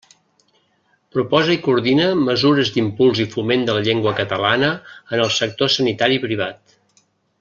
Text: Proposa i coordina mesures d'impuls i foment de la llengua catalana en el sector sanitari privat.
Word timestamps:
Proposa 1.17 1.51
i 1.55 1.57
coordina 1.67 2.07
mesures 2.21 2.71
d'impuls 2.77 3.21
i 3.25 3.27
foment 3.35 3.67
de 3.67 3.77
la 3.79 3.83
llengua 3.89 4.15
catalana 4.21 4.71
en 5.11 5.23
el 5.27 5.31
sector 5.37 5.73
sanitari 5.77 6.19
privat. 6.25 6.79